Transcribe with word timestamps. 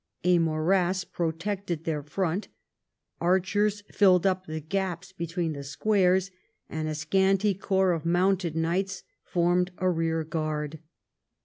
A 0.23 0.39
morass 0.39 1.03
protected 1.03 1.83
their 1.83 2.01
front; 2.01 2.47
archers 3.19 3.83
filled 3.93 4.25
up 4.25 4.47
the 4.47 4.59
gaps 4.59 5.11
between 5.11 5.53
the 5.53 5.63
squares; 5.63 6.31
and 6.67 6.87
a 6.87 6.95
scanty 6.95 7.53
corps 7.53 7.91
of 7.93 8.03
mounted 8.03 8.55
knights 8.55 9.03
formed 9.23 9.69
a 9.77 9.91
rear 9.91 10.23
guard. 10.23 10.79